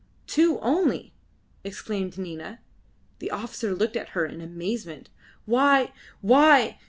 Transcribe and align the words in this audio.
"Two 0.25 0.57
only!" 0.61 1.13
exclaimed 1.63 2.17
Nina. 2.17 2.59
The 3.19 3.29
officer 3.29 3.75
looked 3.75 3.95
at 3.95 4.09
her 4.17 4.25
in 4.25 4.41
amazement. 4.41 5.11
"Why! 5.45 5.93
why! 6.21 6.79